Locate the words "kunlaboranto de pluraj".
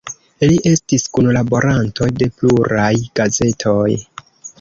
1.17-2.91